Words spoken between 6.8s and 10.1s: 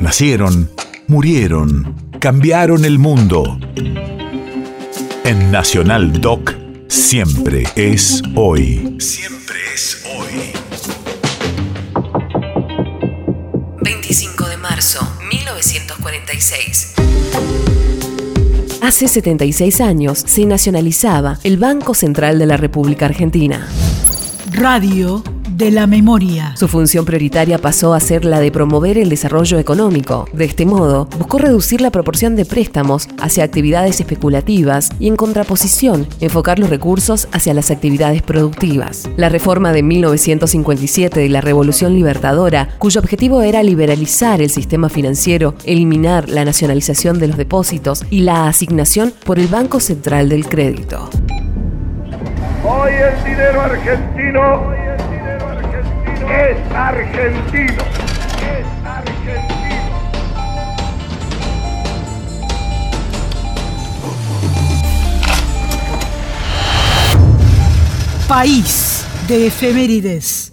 siempre es hoy. Siempre es